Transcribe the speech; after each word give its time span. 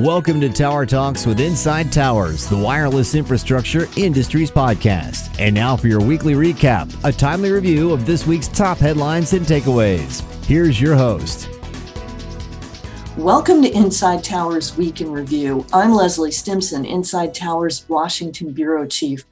Welcome 0.00 0.40
to 0.40 0.48
Tower 0.48 0.86
Talks 0.86 1.24
with 1.24 1.38
Inside 1.38 1.92
Towers, 1.92 2.48
the 2.48 2.58
wireless 2.58 3.14
infrastructure 3.14 3.86
industries 3.96 4.50
podcast. 4.50 5.38
And 5.38 5.54
now 5.54 5.76
for 5.76 5.86
your 5.86 6.00
weekly 6.00 6.34
recap, 6.34 6.92
a 7.04 7.12
timely 7.12 7.52
review 7.52 7.92
of 7.92 8.04
this 8.04 8.26
week's 8.26 8.48
top 8.48 8.78
headlines 8.78 9.34
and 9.34 9.46
takeaways. 9.46 10.22
Here's 10.46 10.80
your 10.80 10.96
host. 10.96 11.48
Welcome 13.16 13.62
to 13.62 13.70
Inside 13.70 14.24
Towers 14.24 14.76
Week 14.76 15.00
in 15.00 15.12
Review. 15.12 15.64
I'm 15.72 15.92
Leslie 15.92 16.32
Stimson, 16.32 16.84
Inside 16.84 17.32
Towers 17.32 17.88
Washington 17.88 18.52
Bureau 18.52 18.88
Chief. 18.88 19.24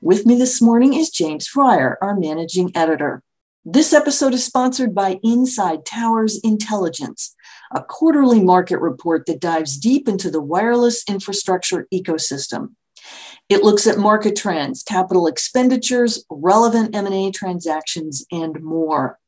With 0.00 0.26
me 0.26 0.36
this 0.36 0.60
morning 0.60 0.94
is 0.94 1.10
James 1.10 1.46
Fryer, 1.46 1.96
our 2.02 2.16
managing 2.16 2.72
editor. 2.76 3.22
This 3.64 3.92
episode 3.92 4.34
is 4.34 4.44
sponsored 4.44 4.96
by 4.96 5.20
Inside 5.22 5.86
Towers 5.86 6.40
Intelligence 6.40 7.36
a 7.70 7.82
quarterly 7.82 8.42
market 8.42 8.78
report 8.78 9.26
that 9.26 9.40
dives 9.40 9.76
deep 9.76 10.08
into 10.08 10.30
the 10.30 10.40
wireless 10.40 11.04
infrastructure 11.08 11.86
ecosystem. 11.92 12.74
It 13.48 13.64
looks 13.64 13.86
at 13.86 13.98
market 13.98 14.36
trends, 14.36 14.82
capital 14.82 15.26
expenditures, 15.26 16.24
relevant 16.30 16.94
M&A 16.94 17.30
transactions, 17.30 18.24
and 18.30 18.62
more. 18.62 19.18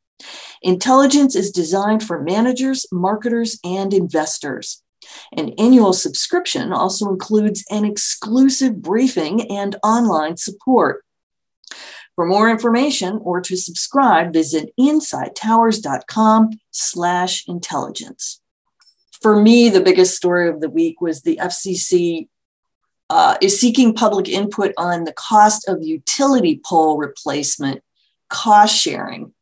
Intelligence 0.63 1.35
is 1.35 1.51
designed 1.51 2.03
for 2.03 2.23
managers, 2.23 2.87
marketers, 2.93 3.59
and 3.65 3.95
investors. 3.95 4.83
An 5.37 5.55
annual 5.59 5.95
subscription 5.95 6.73
also 6.73 7.09
includes 7.09 7.65
an 7.71 7.85
exclusive 7.85 8.83
briefing 8.83 9.51
and 9.51 9.77
online 9.83 10.37
support. 10.37 11.03
For 12.21 12.27
more 12.27 12.51
information 12.51 13.19
or 13.23 13.41
to 13.41 13.57
subscribe, 13.57 14.35
visit 14.35 14.75
insidetowers.com 14.79 16.51
slash 16.71 17.49
intelligence. 17.49 18.43
For 19.23 19.41
me, 19.41 19.71
the 19.71 19.81
biggest 19.81 20.17
story 20.17 20.51
of 20.51 20.61
the 20.61 20.69
week 20.69 21.01
was 21.01 21.23
the 21.23 21.39
FCC 21.41 22.29
uh, 23.09 23.39
is 23.41 23.59
seeking 23.59 23.95
public 23.95 24.29
input 24.29 24.75
on 24.77 25.05
the 25.05 25.15
cost 25.15 25.67
of 25.67 25.79
utility 25.83 26.61
pole 26.63 26.99
replacement 26.99 27.81
cost 28.29 28.79
sharing. 28.79 29.33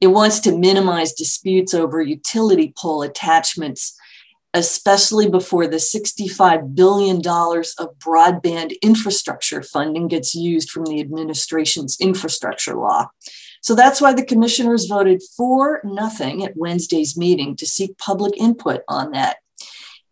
It 0.00 0.06
wants 0.06 0.38
to 0.40 0.56
minimize 0.56 1.14
disputes 1.14 1.74
over 1.74 2.00
utility 2.00 2.72
pole 2.76 3.02
attachments 3.02 3.98
especially 4.54 5.28
before 5.28 5.66
the 5.66 5.78
$65 5.78 6.74
billion 6.74 7.18
of 7.18 7.98
broadband 7.98 8.74
infrastructure 8.82 9.62
funding 9.62 10.08
gets 10.08 10.34
used 10.34 10.70
from 10.70 10.84
the 10.84 11.00
administration's 11.00 11.98
infrastructure 12.00 12.74
law. 12.74 13.08
So 13.62 13.74
that's 13.74 14.00
why 14.00 14.12
the 14.12 14.24
commissioners 14.24 14.86
voted 14.86 15.22
for 15.36 15.80
nothing 15.84 16.44
at 16.44 16.56
Wednesday's 16.56 17.16
meeting 17.16 17.56
to 17.56 17.66
seek 17.66 17.96
public 17.96 18.36
input 18.36 18.82
on 18.88 19.12
that. 19.12 19.36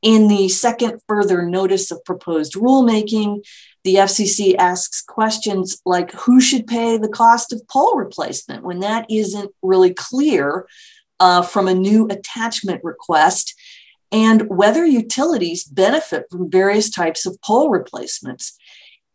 In 0.03 0.29
the 0.29 0.49
second 0.49 1.01
further 1.07 1.43
notice 1.43 1.91
of 1.91 2.03
proposed 2.05 2.55
rulemaking, 2.55 3.45
the 3.85 3.97
FCC 3.97 4.55
asks 4.57 5.03
questions 5.03 5.81
like 5.85 6.13
who 6.13 6.41
should 6.41 6.67
pay 6.67 6.97
the 6.97 7.09
cost 7.09 7.53
of 7.53 7.67
pole 7.69 7.97
replacement 7.97 8.63
when 8.63 8.81
that 8.81 9.05
isn't 9.11 9.53
really 9.63 9.93
clear 9.93 10.67
uh, 11.19 11.43
from 11.43 11.69
a 11.69 11.75
new 11.75 12.07
attachment 12.09 12.83
request 12.83 13.55
and 14.13 14.49
whether 14.49 14.85
utilities 14.85 15.65
benefit 15.65 16.27
from 16.31 16.51
various 16.51 16.91
types 16.91 17.27
of 17.27 17.41
pole 17.43 17.71
replacements. 17.71 18.57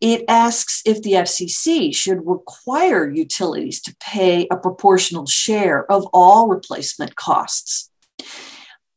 It 0.02 0.26
asks 0.28 0.82
if 0.86 1.02
the 1.02 1.14
FCC 1.14 1.96
should 1.96 2.26
require 2.26 3.10
utilities 3.10 3.82
to 3.84 3.96
pay 4.00 4.48
a 4.52 4.58
proportional 4.58 5.26
share 5.26 5.90
of 5.92 6.06
all 6.14 6.48
replacement 6.48 7.16
costs. 7.16 7.90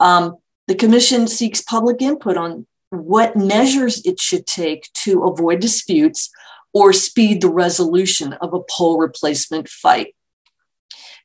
Um, 0.00 0.36
the 0.66 0.74
Commission 0.74 1.26
seeks 1.26 1.62
public 1.62 2.02
input 2.02 2.36
on 2.36 2.66
what 2.90 3.36
measures 3.36 4.04
it 4.04 4.20
should 4.20 4.46
take 4.46 4.90
to 4.92 5.24
avoid 5.24 5.60
disputes 5.60 6.30
or 6.72 6.92
speed 6.92 7.40
the 7.40 7.50
resolution 7.50 8.34
of 8.34 8.52
a 8.52 8.60
pole 8.60 8.98
replacement 8.98 9.68
fight. 9.68 10.14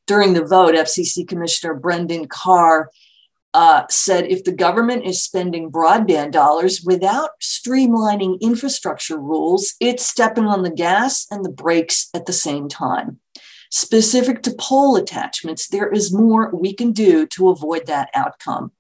During 0.08 0.34
the 0.34 0.46
vote, 0.46 0.76
FCC 0.76 1.28
Commissioner 1.28 1.74
Brendan 1.74 2.28
Carr 2.28 2.90
uh, 3.54 3.84
said 3.90 4.26
if 4.26 4.44
the 4.44 4.52
government 4.52 5.06
is 5.06 5.22
spending 5.22 5.72
broadband 5.72 6.32
dollars 6.32 6.82
without 6.84 7.40
streamlining 7.40 8.40
infrastructure 8.42 9.18
rules, 9.18 9.76
it's 9.80 10.06
stepping 10.06 10.46
on 10.46 10.64
the 10.64 10.72
gas 10.72 11.28
and 11.30 11.46
the 11.46 11.52
brakes 11.52 12.10
at 12.14 12.26
the 12.26 12.34
same 12.34 12.68
time. 12.68 13.20
Specific 13.70 14.42
to 14.44 14.54
pole 14.58 14.96
attachments, 14.96 15.68
there 15.68 15.90
is 15.90 16.14
more 16.14 16.50
we 16.54 16.74
can 16.74 16.92
do 16.92 17.26
to 17.28 17.50
avoid 17.50 17.86
that 17.88 18.10
outcome. 18.14 18.72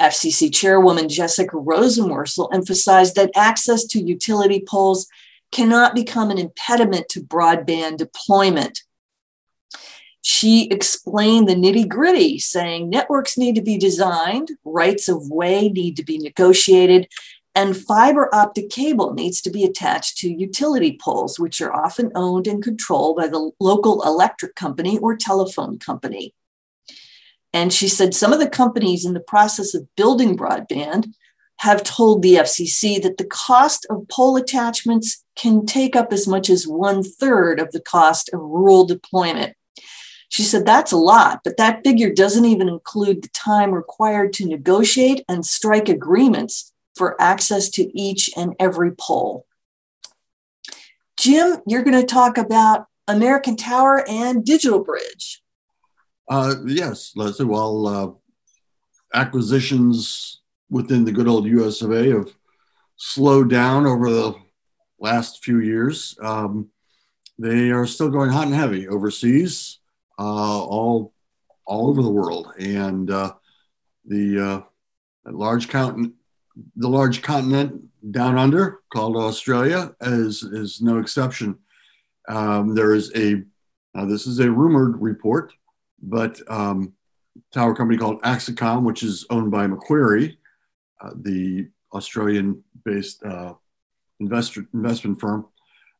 FCC 0.00 0.54
Chairwoman 0.54 1.08
Jessica 1.08 1.56
Rosenworcel 1.56 2.48
emphasized 2.52 3.16
that 3.16 3.32
access 3.34 3.84
to 3.86 4.00
utility 4.00 4.62
poles 4.66 5.08
cannot 5.50 5.94
become 5.94 6.30
an 6.30 6.38
impediment 6.38 7.08
to 7.10 7.20
broadband 7.20 7.96
deployment. 7.96 8.82
She 10.30 10.68
explained 10.68 11.48
the 11.48 11.54
nitty 11.54 11.88
gritty, 11.88 12.38
saying 12.38 12.90
networks 12.90 13.38
need 13.38 13.54
to 13.54 13.62
be 13.62 13.78
designed, 13.78 14.50
rights 14.62 15.08
of 15.08 15.30
way 15.30 15.70
need 15.70 15.96
to 15.96 16.04
be 16.04 16.18
negotiated, 16.18 17.08
and 17.54 17.74
fiber 17.74 18.28
optic 18.34 18.68
cable 18.68 19.14
needs 19.14 19.40
to 19.40 19.50
be 19.50 19.64
attached 19.64 20.18
to 20.18 20.30
utility 20.30 20.98
poles, 21.00 21.40
which 21.40 21.62
are 21.62 21.74
often 21.74 22.12
owned 22.14 22.46
and 22.46 22.62
controlled 22.62 23.16
by 23.16 23.26
the 23.26 23.52
local 23.58 24.02
electric 24.02 24.54
company 24.54 24.98
or 24.98 25.16
telephone 25.16 25.78
company. 25.78 26.34
And 27.54 27.72
she 27.72 27.88
said 27.88 28.14
some 28.14 28.34
of 28.34 28.38
the 28.38 28.50
companies 28.50 29.06
in 29.06 29.14
the 29.14 29.20
process 29.20 29.74
of 29.74 29.88
building 29.96 30.36
broadband 30.36 31.14
have 31.60 31.82
told 31.82 32.20
the 32.20 32.34
FCC 32.34 33.00
that 33.00 33.16
the 33.16 33.24
cost 33.24 33.86
of 33.88 34.06
pole 34.08 34.36
attachments 34.36 35.24
can 35.36 35.64
take 35.64 35.96
up 35.96 36.12
as 36.12 36.28
much 36.28 36.50
as 36.50 36.68
one 36.68 37.02
third 37.02 37.58
of 37.60 37.72
the 37.72 37.80
cost 37.80 38.28
of 38.34 38.40
rural 38.40 38.84
deployment. 38.84 39.54
She 40.28 40.42
said, 40.42 40.66
That's 40.66 40.92
a 40.92 40.96
lot, 40.96 41.40
but 41.44 41.56
that 41.56 41.82
figure 41.82 42.12
doesn't 42.12 42.44
even 42.44 42.68
include 42.68 43.22
the 43.22 43.28
time 43.28 43.72
required 43.72 44.32
to 44.34 44.46
negotiate 44.46 45.24
and 45.28 45.44
strike 45.44 45.88
agreements 45.88 46.72
for 46.96 47.20
access 47.20 47.68
to 47.70 47.98
each 47.98 48.30
and 48.36 48.54
every 48.58 48.92
pole. 48.92 49.46
Jim, 51.18 51.58
you're 51.66 51.82
going 51.82 52.00
to 52.00 52.06
talk 52.06 52.38
about 52.38 52.86
American 53.06 53.56
Tower 53.56 54.04
and 54.08 54.44
Digital 54.44 54.84
Bridge. 54.84 55.42
Uh, 56.28 56.56
yes, 56.66 57.12
Leslie. 57.16 57.46
Well, 57.46 57.86
uh, 57.86 58.10
acquisitions 59.18 60.40
within 60.70 61.04
the 61.04 61.12
good 61.12 61.26
old 61.26 61.46
US 61.46 61.80
of 61.80 61.92
A 61.92 62.10
have 62.10 62.34
slowed 62.96 63.48
down 63.48 63.86
over 63.86 64.10
the 64.10 64.34
last 65.00 65.42
few 65.42 65.60
years. 65.60 66.16
Um, 66.20 66.68
they 67.38 67.70
are 67.70 67.86
still 67.86 68.10
going 68.10 68.30
hot 68.30 68.46
and 68.46 68.54
heavy 68.54 68.86
overseas 68.88 69.78
all 70.24 71.12
all 71.64 71.88
over 71.88 72.02
the 72.02 72.10
world, 72.10 72.52
and 72.58 73.10
uh, 73.10 73.34
the 74.04 74.40
uh, 74.40 75.30
large 75.30 75.68
continent, 75.68 76.14
the 76.76 76.88
large 76.88 77.22
continent 77.22 77.82
down 78.10 78.38
under 78.38 78.80
called 78.92 79.16
Australia 79.16 79.94
is 80.00 80.42
is 80.42 80.80
no 80.80 80.98
exception. 80.98 81.58
Um, 82.28 82.74
there 82.74 82.94
is 82.94 83.12
a 83.14 83.42
this 84.06 84.26
is 84.26 84.38
a 84.38 84.50
rumored 84.50 85.00
report, 85.00 85.52
but 86.00 86.40
um, 86.48 86.92
tower 87.52 87.74
company 87.74 87.98
called 87.98 88.22
Axicom, 88.22 88.84
which 88.84 89.02
is 89.02 89.26
owned 89.30 89.50
by 89.50 89.66
Macquarie, 89.66 90.38
uh, 91.00 91.10
the 91.22 91.68
Australian-based 91.92 93.24
uh, 93.24 93.54
investor 94.20 94.66
investment 94.74 95.20
firm. 95.20 95.46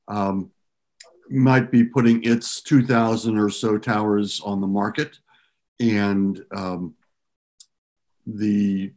Um, 0.07 0.51
might 1.31 1.71
be 1.71 1.85
putting 1.85 2.23
its 2.25 2.61
2,000 2.63 3.39
or 3.39 3.51
so 3.51 3.79
towers 3.79 4.41
on 4.45 4.61
the 4.61 4.67
market. 4.67 5.19
And 5.81 6.43
um, 6.55 6.95
the 8.27 8.93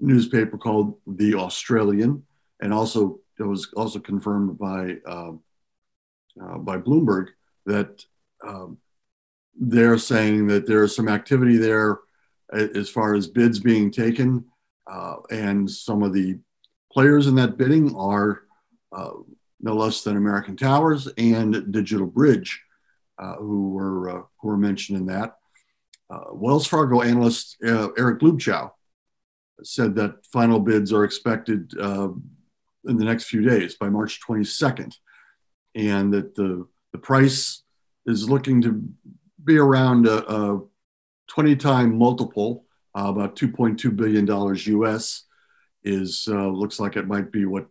newspaper 0.00 0.58
called 0.58 0.98
The 1.06 1.34
Australian, 1.34 2.24
and 2.60 2.72
also 2.72 3.20
it 3.38 3.42
was 3.42 3.68
also 3.76 3.98
confirmed 3.98 4.58
by, 4.58 4.96
uh, 5.06 5.32
uh, 6.42 6.58
by 6.58 6.78
Bloomberg 6.78 7.28
that 7.66 8.04
um, 8.46 8.78
they're 9.58 9.98
saying 9.98 10.46
that 10.48 10.66
there's 10.66 10.94
some 10.94 11.08
activity 11.08 11.56
there 11.56 12.00
as 12.52 12.88
far 12.88 13.14
as 13.14 13.26
bids 13.26 13.58
being 13.58 13.90
taken. 13.90 14.44
Uh, 14.90 15.16
and 15.30 15.68
some 15.70 16.02
of 16.02 16.12
the 16.12 16.38
players 16.92 17.26
in 17.26 17.34
that 17.34 17.56
bidding 17.56 17.94
are 17.96 18.42
uh, 18.92 19.10
no 19.60 19.74
less 19.74 20.02
than 20.02 20.16
American 20.16 20.56
Towers 20.56 21.08
and 21.18 21.72
Digital 21.72 22.06
Bridge, 22.06 22.62
uh, 23.18 23.36
who 23.36 23.70
were 23.70 24.10
uh, 24.10 24.22
who 24.40 24.48
were 24.48 24.56
mentioned 24.56 24.98
in 24.98 25.06
that. 25.06 25.36
Uh, 26.08 26.32
Wells 26.32 26.66
Fargo 26.66 27.02
analyst 27.02 27.56
uh, 27.66 27.88
Eric 27.98 28.20
Luebchow 28.20 28.70
said 29.62 29.94
that 29.96 30.24
final 30.26 30.60
bids 30.60 30.92
are 30.92 31.04
expected 31.04 31.72
uh, 31.80 32.08
in 32.84 32.96
the 32.96 33.04
next 33.04 33.24
few 33.24 33.40
days 33.40 33.74
by 33.74 33.88
March 33.88 34.20
22nd, 34.26 34.94
and 35.74 36.12
that 36.12 36.34
the 36.34 36.66
the 36.92 36.98
price 36.98 37.62
is 38.06 38.30
looking 38.30 38.62
to 38.62 38.82
be 39.42 39.58
around 39.58 40.06
a, 40.06 40.32
a 40.32 40.60
20 41.28 41.56
time 41.56 41.98
multiple, 41.98 42.64
uh, 42.96 43.08
about 43.08 43.36
2.2 43.36 43.96
billion 43.96 44.24
dollars 44.24 44.66
US, 44.66 45.24
is 45.82 46.28
looks 46.28 46.78
like 46.78 46.96
it 46.96 47.08
might 47.08 47.32
be 47.32 47.46
what 47.46 47.66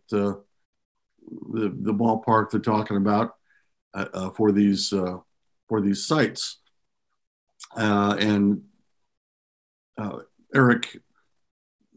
the 1.52 1.76
the 1.82 1.94
ballpark 1.94 2.52
they're 2.52 2.60
talking 2.60 2.98
about 2.98 3.36
uh, 3.94 4.06
uh 4.14 4.30
for 4.32 4.52
these 4.52 4.94
uh, 4.94 5.18
for 5.68 5.82
these 5.82 6.06
sites. 6.06 6.60
Uh, 7.76 8.16
and 8.20 8.62
Eric 10.54 10.98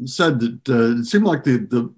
said 0.04 0.40
that 0.40 0.96
it 0.98 1.04
seemed 1.06 1.24
like 1.24 1.44
the 1.44 1.58
the 1.58 1.94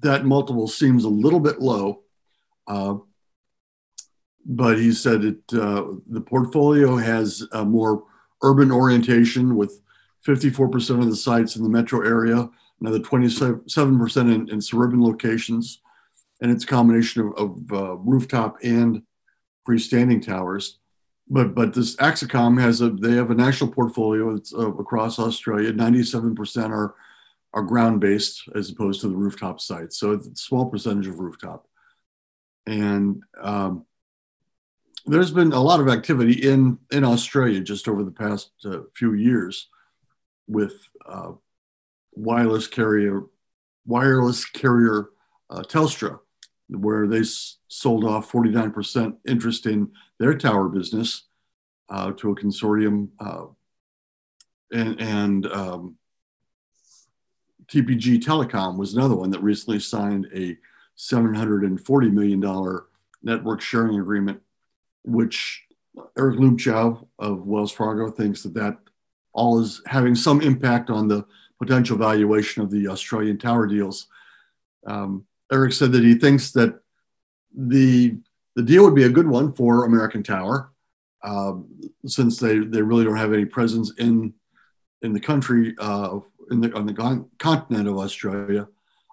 that 0.00 0.24
multiple 0.24 0.68
seems 0.68 1.04
a 1.04 1.08
little 1.08 1.40
bit 1.40 1.60
low. 1.60 2.02
but 4.44 4.78
he 4.78 4.92
said 4.92 5.24
it 5.24 5.46
the 5.48 6.22
portfolio 6.24 6.96
has 6.96 7.46
a 7.52 7.64
more 7.64 8.04
urban 8.42 8.72
orientation 8.72 9.56
with 9.56 9.82
54% 10.26 11.00
of 11.00 11.10
the 11.10 11.16
sites 11.16 11.56
in 11.56 11.62
the 11.62 11.68
metro 11.68 12.06
area, 12.06 12.48
another 12.80 13.00
27% 13.00 14.34
in, 14.34 14.48
in 14.48 14.60
suburban 14.60 15.02
locations, 15.02 15.81
and 16.42 16.50
it's 16.50 16.64
a 16.64 16.66
combination 16.66 17.22
of, 17.22 17.32
of 17.38 17.72
uh, 17.72 17.96
rooftop 17.98 18.58
and 18.62 19.02
freestanding 19.66 20.24
towers. 20.24 20.80
But 21.28 21.54
but 21.54 21.72
this 21.72 21.96
Axicom 21.96 22.60
has 22.60 22.82
a 22.82 22.90
they 22.90 23.14
have 23.14 23.30
a 23.30 23.34
national 23.34 23.70
portfolio 23.70 24.34
that's 24.34 24.52
uh, 24.52 24.72
across 24.74 25.18
Australia. 25.18 25.72
97% 25.72 26.70
are 26.70 26.94
are 27.54 27.62
ground 27.62 28.00
based 28.00 28.42
as 28.54 28.70
opposed 28.70 29.00
to 29.00 29.08
the 29.08 29.16
rooftop 29.16 29.60
sites. 29.60 29.98
So 29.98 30.12
it's 30.12 30.26
a 30.26 30.34
small 30.34 30.66
percentage 30.66 31.06
of 31.06 31.20
rooftop. 31.20 31.66
And 32.66 33.22
um, 33.40 33.86
there's 35.06 35.30
been 35.30 35.52
a 35.52 35.60
lot 35.60 35.80
of 35.80 35.88
activity 35.88 36.32
in 36.32 36.78
in 36.90 37.04
Australia 37.04 37.60
just 37.60 37.86
over 37.86 38.02
the 38.02 38.10
past 38.10 38.50
uh, 38.64 38.80
few 38.96 39.14
years 39.14 39.68
with 40.48 40.74
uh, 41.06 41.32
wireless 42.14 42.66
carrier 42.66 43.22
wireless 43.86 44.44
carrier 44.44 45.10
uh, 45.50 45.62
Telstra, 45.62 46.18
where 46.76 47.06
they 47.06 47.22
sold 47.68 48.04
off 48.04 48.30
49% 48.30 49.16
interest 49.26 49.66
in 49.66 49.90
their 50.18 50.34
tower 50.36 50.68
business 50.68 51.24
uh, 51.88 52.12
to 52.12 52.30
a 52.30 52.36
consortium, 52.36 53.08
uh, 53.20 53.46
and, 54.72 55.00
and 55.00 55.46
um, 55.46 55.96
TPG 57.66 58.22
Telecom 58.22 58.78
was 58.78 58.94
another 58.94 59.16
one 59.16 59.30
that 59.30 59.42
recently 59.42 59.80
signed 59.80 60.28
a 60.34 60.56
740 60.96 62.10
million 62.10 62.40
dollar 62.40 62.86
network 63.22 63.60
sharing 63.60 63.98
agreement 63.98 64.40
which 65.04 65.64
Eric 66.18 66.38
Luebchow 66.38 67.06
of 67.18 67.46
Wells 67.46 67.72
Fargo 67.72 68.10
thinks 68.10 68.42
that 68.42 68.54
that 68.54 68.78
all 69.32 69.58
is 69.60 69.82
having 69.86 70.14
some 70.14 70.40
impact 70.40 70.90
on 70.90 71.08
the 71.08 71.24
potential 71.58 71.96
valuation 71.96 72.62
of 72.62 72.70
the 72.70 72.88
Australian 72.88 73.38
tower 73.38 73.66
deals. 73.66 74.08
Um, 74.86 75.24
Eric 75.52 75.72
said 75.72 75.92
that 75.92 76.02
he 76.02 76.14
thinks 76.14 76.50
that 76.52 76.80
the 77.54 78.16
the 78.54 78.62
deal 78.62 78.84
would 78.84 78.94
be 78.94 79.04
a 79.04 79.10
good 79.10 79.26
one 79.26 79.52
for 79.52 79.84
American 79.84 80.22
Tower, 80.22 80.72
um, 81.22 81.68
since 82.06 82.38
they, 82.38 82.58
they 82.58 82.82
really 82.82 83.04
don't 83.04 83.16
have 83.16 83.32
any 83.32 83.44
presence 83.44 83.92
in 83.98 84.32
in 85.02 85.12
the 85.12 85.20
country 85.20 85.74
uh, 85.78 86.18
in 86.50 86.60
the 86.60 86.72
on 86.74 86.86
the 86.86 86.94
con- 86.94 87.28
continent 87.38 87.88
of 87.88 87.98
Australia, 87.98 88.66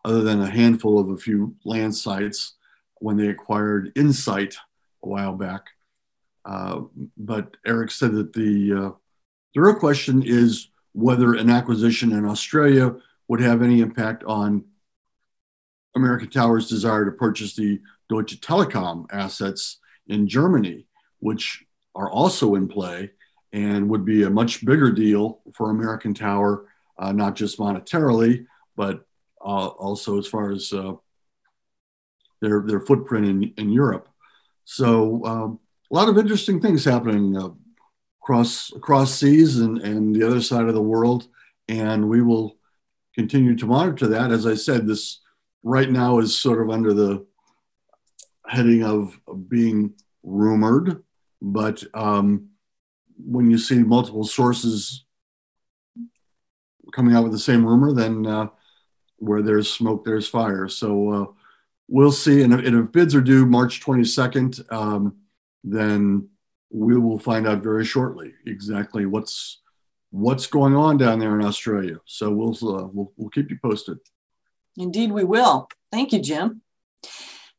other 0.06 0.21
than 0.21 0.41
a 0.41 0.50
handful 0.50 1.00
of 1.00 1.09
a 1.09 1.18
few 1.18 1.56
land 1.65 1.95
sites 1.95 2.56
when 3.00 3.18
they 3.18 3.27
acquired 3.27 3.92
Insight 3.95 4.56
a 5.03 5.07
while 5.07 5.33
back. 5.33 5.65
Uh, 6.45 6.81
but 7.18 7.56
Eric 7.65 7.92
said 7.92 8.13
that 8.13 8.33
the 8.33 8.74
uh, 8.74 8.92
the 9.53 9.62
real 9.62 9.75
question 9.75 10.24
is 10.24 10.69
whether 10.94 11.33
an 11.33 11.50
acquisition 11.50 12.12
in 12.13 12.25
Australia 12.25 12.95
would 13.27 13.42
have 13.42 13.62
any 13.62 13.81
impact 13.81 14.24
on 14.24 14.63
American 16.00 16.30
Tower's 16.30 16.68
desire 16.69 17.06
to 17.06 17.12
purchase 17.12 17.56
the 17.56 17.80
Deutsche 18.10 18.40
Telekom 18.42 19.06
assets 19.12 19.80
in 20.07 20.28
Germany, 20.28 20.88
which 21.19 21.63
are 21.96 22.10
also 22.10 22.56
in 22.56 22.68
play 22.68 23.12
and 23.51 23.90
would 23.90 24.06
be 24.06 24.24
a 24.24 24.30
much 24.30 24.66
bigger 24.66 24.92
deal 24.92 25.42
for 25.56 25.69
American 25.69 26.13
Tower, 26.13 26.68
uh, 26.98 27.12
not 27.12 27.36
just 27.36 27.60
monetarily, 27.60 28.46
but 28.75 29.06
uh, 29.42 29.68
also 29.68 30.18
as 30.18 30.28
far 30.28 30.51
as 30.51 30.72
uh, 30.74 30.94
their 32.42 32.62
their 32.62 32.81
footprint 32.81 33.25
in, 33.25 33.54
in 33.57 33.69
Europe. 33.69 34.07
So 34.66 35.25
um, 35.25 35.60
a 35.92 35.95
lot 35.95 36.10
of 36.10 36.18
interesting 36.18 36.62
things 36.62 36.86
happening 36.86 37.36
uh, 37.36 37.50
across 38.22 38.72
across 38.74 39.13
seas 39.13 39.60
and, 39.60 39.80
and 39.80 40.16
the 40.16 40.25
other 40.25 40.42
side 40.42 40.68
of 40.68 40.75
the 40.75 40.81
world, 40.94 41.28
and 41.68 42.07
we 42.07 42.22
will 42.22 42.57
continue 43.16 43.56
to 43.56 43.66
monitor 43.66 44.07
that. 44.07 44.31
As 44.31 44.45
I 44.45 44.56
said, 44.56 44.86
this 44.86 45.19
right 45.63 45.89
now 45.89 46.19
is 46.19 46.38
sort 46.38 46.61
of 46.61 46.69
under 46.69 46.94
the 46.94 47.25
heading 48.47 48.83
of, 48.83 49.19
being 49.47 49.94
rumored, 50.23 51.03
but 51.41 51.83
um, 51.94 52.50
when 53.17 53.50
you 53.50 53.57
see 53.57 53.79
multiple 53.79 54.23
sources 54.23 55.06
coming 56.91 57.15
out 57.15 57.23
with 57.23 57.31
the 57.31 57.39
same 57.39 57.65
rumor, 57.65 57.94
then 57.94 58.25
uh, 58.25 58.47
where 59.17 59.41
there's 59.41 59.71
smoke, 59.71 60.03
there's 60.03 60.27
fire. 60.27 60.67
So 60.67 61.09
uh, 61.11 61.25
we'll 61.88 62.11
see. 62.11 62.41
And 62.41 62.53
if, 62.53 62.65
and 62.65 62.85
if, 62.85 62.91
bids 62.91 63.13
are 63.15 63.21
due 63.21 63.45
March 63.45 63.81
22nd, 63.81 64.71
um, 64.71 65.17
then 65.63 66.29
we 66.71 66.97
will 66.97 67.19
find 67.19 67.47
out 67.47 67.63
very 67.63 67.85
shortly 67.85 68.33
exactly 68.45 69.06
what's 69.06 69.61
what's 70.11 70.47
going 70.47 70.75
on 70.75 70.97
down 70.97 71.19
there 71.19 71.39
in 71.39 71.45
Australia. 71.45 71.97
So 72.06 72.31
we'll 72.31 72.53
uh, 72.53 72.88
we'll, 72.88 73.11
we'll 73.17 73.29
keep 73.29 73.50
you 73.50 73.59
posted. 73.61 73.97
Indeed, 74.80 75.12
we 75.12 75.26
will. 75.26 75.70
Thank 75.92 76.14
you, 76.14 76.20
Jim. 76.20 76.62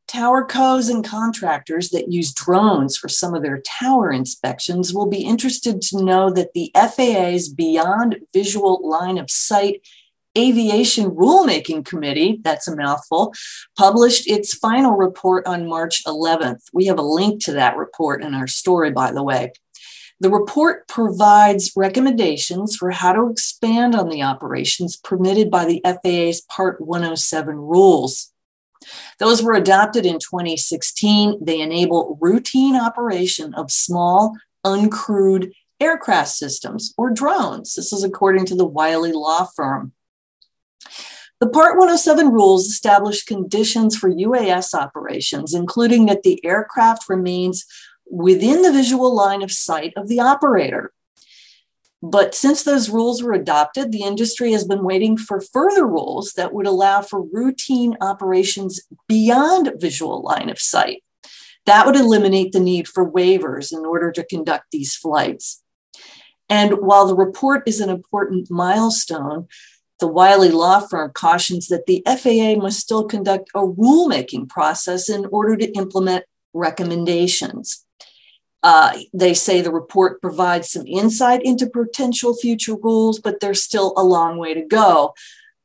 Tower 0.09 0.45
co's 0.45 0.89
and 0.89 1.05
contractors 1.05 1.91
that 1.91 2.11
use 2.11 2.33
drones 2.33 2.97
for 2.97 3.09
some 3.09 3.35
of 3.35 3.43
their 3.43 3.61
tower 3.61 4.11
inspections 4.11 4.93
will 4.93 5.07
be 5.07 5.23
interested 5.23 5.81
to 5.83 6.03
know 6.03 6.33
that 6.33 6.53
the 6.55 6.73
FAA's 6.75 7.49
Beyond 7.49 8.17
Visual 8.33 8.81
Line 8.83 9.19
of 9.19 9.31
Sight 9.31 9.87
Aviation 10.37 11.11
Rulemaking 11.11 11.85
Committee, 11.85 12.41
that's 12.43 12.67
a 12.67 12.75
mouthful, 12.75 13.35
published 13.77 14.29
its 14.29 14.55
final 14.55 14.97
report 14.97 15.47
on 15.47 15.69
March 15.69 16.03
11th. 16.05 16.63
We 16.73 16.87
have 16.87 16.99
a 16.99 17.03
link 17.03 17.45
to 17.45 17.53
that 17.53 17.77
report 17.77 18.25
in 18.25 18.35
our 18.35 18.47
story, 18.47 18.91
by 18.91 19.13
the 19.13 19.23
way. 19.23 19.53
The 20.21 20.31
report 20.31 20.87
provides 20.87 21.73
recommendations 21.75 22.77
for 22.77 22.91
how 22.91 23.15
to 23.15 23.31
expand 23.31 23.95
on 23.95 24.11
the 24.11 24.23
operations 24.23 24.99
permitted 24.99 25.51
by 25.51 25.65
the 25.65 25.81
FAA's 25.83 26.43
Part 26.43 26.79
107 26.79 27.57
rules. 27.57 28.31
Those 29.19 29.43
were 29.43 29.55
adopted 29.55 30.05
in 30.05 30.19
2016. 30.19 31.43
They 31.43 31.61
enable 31.61 32.19
routine 32.21 32.77
operation 32.77 33.55
of 33.55 33.71
small, 33.71 34.37
uncrewed 34.65 35.53
aircraft 35.81 36.29
systems 36.29 36.93
or 36.99 37.11
drones. 37.11 37.75
This 37.75 37.91
is 37.91 38.05
according 38.05 38.45
to 38.47 38.55
the 38.55 38.67
Wiley 38.67 39.13
Law 39.13 39.47
Firm. 39.57 39.93
The 41.41 41.49
Part 41.49 41.79
107 41.79 42.31
rules 42.31 42.67
establish 42.67 43.25
conditions 43.25 43.97
for 43.97 44.11
UAS 44.11 44.75
operations, 44.75 45.55
including 45.55 46.05
that 46.07 46.23
the 46.23 46.45
aircraft 46.45 47.09
remains 47.09 47.65
within 48.11 48.63
the 48.63 48.73
visual 48.73 49.15
line 49.15 49.43
of 49.43 49.53
sight 49.53 49.93
of 49.97 50.09
the 50.09 50.21
operator. 50.21 50.93
But 52.03 52.35
since 52.35 52.63
those 52.63 52.89
rules 52.89 53.23
were 53.23 53.35
adopted, 53.35 53.93
the 53.93 54.03
industry 54.03 54.53
has 54.53 54.65
been 54.65 54.85
waiting 54.85 55.17
for 55.19 55.41
further 55.41 55.87
rules 55.87 56.33
that 56.33 56.53
would 56.53 56.67
allow 56.67 57.03
for 57.03 57.23
routine 57.23 57.97
operations 58.01 58.81
beyond 59.07 59.73
visual 59.77 60.23
line 60.23 60.49
of 60.49 60.59
sight. 60.59 61.03
That 61.67 61.87
would 61.87 61.97
eliminate 61.97 62.53
the 62.53 62.61
need 62.61 62.89
for 62.89 63.11
waivers 63.11 63.71
in 63.71 63.85
order 63.85 64.11
to 64.13 64.25
conduct 64.25 64.71
these 64.73 64.97
flights. 64.97 65.63
And 66.49 66.79
while 66.79 67.07
the 67.07 67.15
report 67.15 67.69
is 67.69 67.81
an 67.81 67.91
important 67.91 68.51
milestone, 68.51 69.47
the 70.01 70.09
Wiley 70.09 70.49
law 70.49 70.81
firm 70.81 71.13
cautions 71.13 71.69
that 71.69 71.85
the 71.85 72.03
FAA 72.07 72.61
must 72.61 72.81
still 72.81 73.05
conduct 73.05 73.51
a 73.55 73.61
rulemaking 73.61 74.49
process 74.49 75.11
in 75.11 75.27
order 75.27 75.55
to 75.59 75.71
implement 75.73 76.25
recommendations. 76.55 77.85
Uh, 78.63 78.99
they 79.15 79.33
say 79.33 79.61
the 79.61 79.73
report 79.73 80.21
provides 80.21 80.71
some 80.71 80.87
insight 80.87 81.43
into 81.43 81.67
potential 81.67 82.35
future 82.35 82.77
rules, 82.77 83.19
but 83.19 83.41
there's 83.41 83.65
still 83.65 83.95
a 83.97 84.05
long 84.05 84.37
way 84.37 84.53
to 84.53 84.63
go 84.63 85.15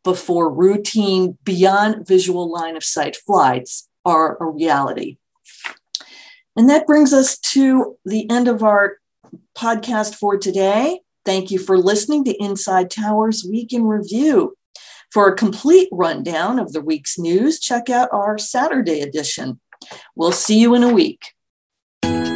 before 0.04 0.54
routine, 0.54 1.38
beyond 1.44 2.08
visual 2.08 2.50
line 2.50 2.78
of 2.78 2.84
sight 2.84 3.18
flights 3.18 3.90
are 4.06 4.38
a 4.40 4.46
reality. 4.46 5.18
And 6.56 6.70
that 6.70 6.88
brings 6.88 7.12
us 7.12 7.38
to 7.40 7.98
the 8.06 8.30
end 8.30 8.48
of 8.48 8.64
our 8.64 9.00
podcast 9.58 10.16
for 10.16 10.38
today. 10.38 11.02
Thank 11.26 11.52
you 11.52 11.60
for 11.60 11.78
listening 11.78 12.24
to 12.26 12.44
Inside 12.44 12.92
Towers 12.92 13.44
Week 13.44 13.74
in 13.74 13.84
Review. 13.84 14.56
For 15.12 15.28
a 15.28 15.36
complete 15.36 15.90
rundown 15.92 16.60
of 16.60 16.72
the 16.72 16.82
week's 16.82 17.18
news, 17.18 17.60
check 17.60 17.90
out 17.90 18.10
our 18.12 18.38
Saturday 18.38 19.02
edition. 19.02 19.60
We'll 20.16 20.32
see 20.32 20.60
you 20.60 20.76
in 20.76 20.84
a 20.84 20.94
week. 20.94 21.35